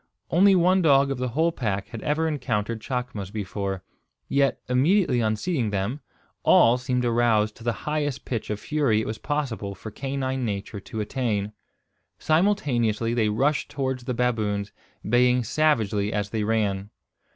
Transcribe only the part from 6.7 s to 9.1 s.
seemed aroused to the highest pitch of fury it